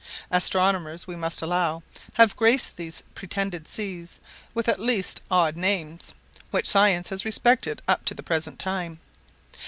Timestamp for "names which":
5.55-6.67